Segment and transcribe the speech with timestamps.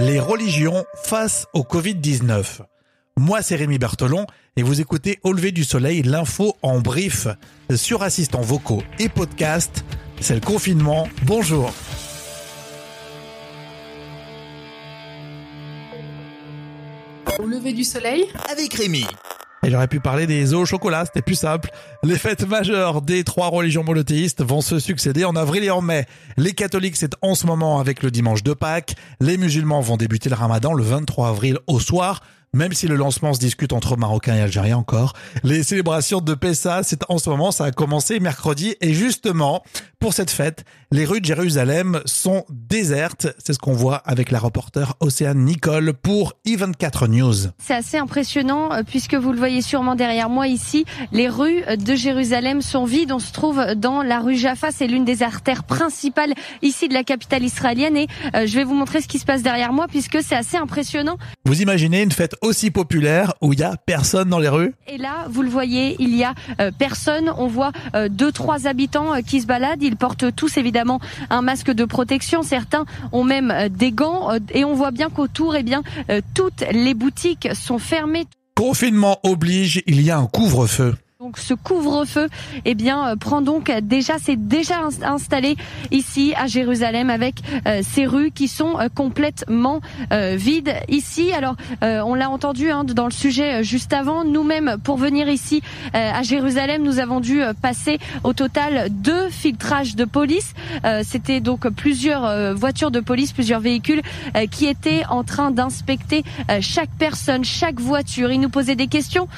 [0.00, 2.60] les religions face au Covid-19.
[3.16, 7.26] Moi, c'est Rémi Bertolon et vous écoutez Au lever du soleil, l'info en brief
[7.74, 9.84] sur assistants vocaux et podcast.
[10.20, 11.08] C'est le confinement.
[11.24, 11.72] Bonjour.
[17.38, 19.06] Au lever du soleil avec Rémi.
[19.68, 21.68] Et j'aurais pu parler des œufs au chocolat, c'était plus simple.
[22.02, 26.06] Les fêtes majeures des trois religions monothéistes vont se succéder en avril et en mai.
[26.38, 28.94] Les catholiques, c'est en ce moment avec le dimanche de Pâques.
[29.20, 32.22] Les musulmans vont débuter le ramadan le 23 avril au soir.
[32.54, 35.12] Même si le lancement se discute entre Marocains et Algériens encore,
[35.44, 39.62] les célébrations de Pessa, c'est en ce moment, ça a commencé mercredi et justement,
[40.00, 43.26] pour cette fête, les rues de Jérusalem sont désertes.
[43.44, 47.50] C'est ce qu'on voit avec la reporter Océane Nicole pour E24 News.
[47.58, 51.94] C'est assez impressionnant euh, puisque vous le voyez sûrement derrière moi ici, les rues de
[51.94, 53.12] Jérusalem sont vides.
[53.12, 57.04] On se trouve dans la rue Jaffa, c'est l'une des artères principales ici de la
[57.04, 60.22] capitale israélienne et euh, je vais vous montrer ce qui se passe derrière moi puisque
[60.22, 61.18] c'est assez impressionnant.
[61.44, 64.98] Vous imaginez une fête aussi populaire où il y a personne dans les rues Et
[64.98, 67.32] là, vous le voyez, il y a euh, personne.
[67.36, 67.72] On voit
[68.10, 69.82] deux trois habitants qui se baladent.
[69.82, 71.00] Ils portent tous évidemment
[71.30, 72.42] un masque de protection.
[72.42, 75.82] Certains ont même des gants et on voit bien qu'autour, eh bien,
[76.34, 78.26] toutes les boutiques sont fermées.
[78.56, 80.94] Confinement oblige, il y a un couvre-feu.
[81.28, 82.30] Donc ce couvre-feu,
[82.64, 85.58] eh bien, euh, prend donc déjà, c'est déjà installé
[85.90, 91.32] ici à Jérusalem avec euh, ces rues qui sont euh, complètement vides ici.
[91.34, 94.24] Alors, on l'a entendu hein, dans le sujet juste avant.
[94.24, 95.60] Nous-mêmes, pour venir ici
[95.92, 100.54] à Jérusalem, nous avons dû passer au total deux filtrages de police.
[101.02, 104.02] C'était donc plusieurs voitures de police, plusieurs véhicules
[104.50, 106.24] qui étaient en train d'inspecter
[106.60, 108.32] chaque personne, chaque voiture.
[108.32, 109.28] Ils nous posaient des questions.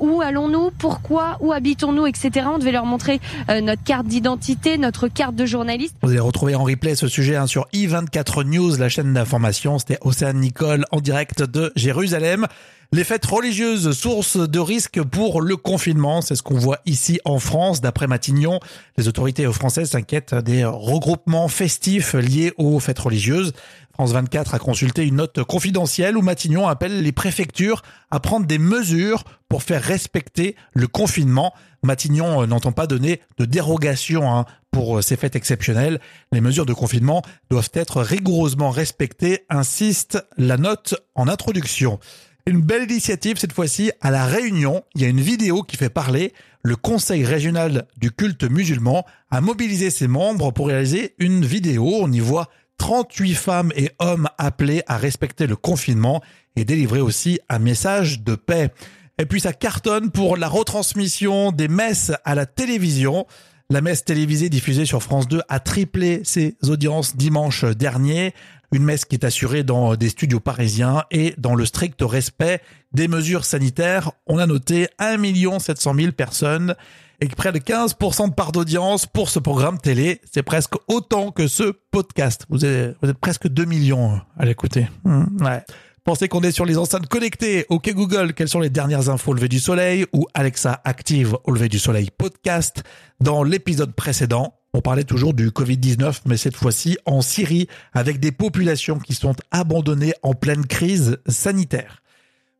[0.00, 0.70] où allons-nous?
[0.78, 2.46] Pourquoi où habitons-nous, etc.
[2.52, 5.94] On devait leur montrer euh, notre carte d'identité, notre carte de journaliste.
[6.02, 9.78] Vous allez retrouver en replay ce sujet hein, sur i24 News, la chaîne d'information.
[9.78, 12.46] C'était Océane Nicole en direct de Jérusalem.
[12.90, 17.38] Les fêtes religieuses, source de risque pour le confinement, c'est ce qu'on voit ici en
[17.38, 17.82] France.
[17.82, 18.60] D'après Matignon,
[18.96, 23.52] les autorités françaises s'inquiètent des regroupements festifs liés aux fêtes religieuses.
[23.92, 28.58] France 24 a consulté une note confidentielle où Matignon appelle les préfectures à prendre des
[28.58, 31.52] mesures pour faire respecter le confinement.
[31.82, 36.00] Matignon n'entend pas donner de dérogation hein, pour ces fêtes exceptionnelles.
[36.32, 37.20] Les mesures de confinement
[37.50, 41.98] doivent être rigoureusement respectées, insiste la note en introduction.
[42.48, 44.82] Une belle initiative cette fois-ci à La Réunion.
[44.94, 46.32] Il y a une vidéo qui fait parler.
[46.62, 51.98] Le Conseil régional du culte musulman a mobilisé ses membres pour réaliser une vidéo.
[52.00, 52.48] On y voit
[52.78, 56.22] 38 femmes et hommes appelés à respecter le confinement
[56.56, 58.70] et délivrer aussi un message de paix.
[59.18, 63.26] Et puis ça cartonne pour la retransmission des messes à la télévision.
[63.70, 68.32] La messe télévisée diffusée sur France 2 a triplé ses audiences dimanche dernier.
[68.72, 72.62] Une messe qui est assurée dans des studios parisiens et dans le strict respect
[72.92, 74.12] des mesures sanitaires.
[74.26, 76.76] On a noté 1 700 000 personnes
[77.20, 80.22] et près de 15% de part d'audience pour ce programme télé.
[80.32, 82.46] C'est presque autant que ce podcast.
[82.48, 84.88] Vous êtes, vous êtes presque 2 millions à l'écouter.
[85.04, 85.62] Mmh, ouais.
[86.08, 87.66] Pensez qu'on est sur les enceintes connectées.
[87.68, 91.50] OK Google, quelles sont les dernières infos au lever du soleil ou Alexa active au
[91.50, 92.82] lever du soleil podcast?
[93.20, 98.32] Dans l'épisode précédent, on parlait toujours du Covid-19, mais cette fois-ci en Syrie, avec des
[98.32, 102.00] populations qui sont abandonnées en pleine crise sanitaire.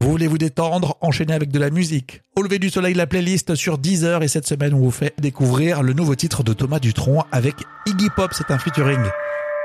[0.00, 2.22] Vous voulez vous détendre, enchaîner avec de la musique.
[2.36, 5.82] Au lever du soleil, la playlist sur Deezer et cette semaine on vous fait découvrir
[5.82, 9.02] le nouveau titre de Thomas Dutronc avec Iggy Pop, c'est un featuring.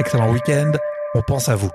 [0.00, 0.72] Excellent week-end,
[1.14, 1.70] on pense à vous.